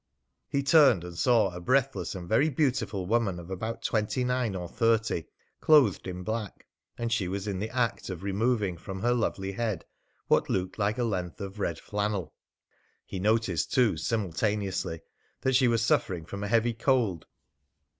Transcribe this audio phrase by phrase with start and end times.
[0.49, 4.67] He turned and saw a breathless and very beautiful woman of about twenty nine or
[4.67, 5.25] thirty,
[5.59, 6.65] clothed in black,
[6.97, 9.85] and she was in the act of removing from her lovely head
[10.25, 12.33] what looked like a length of red flannel.
[13.05, 15.01] He noticed too, simultaneously,
[15.41, 17.27] that she was suffering from a heavy cold.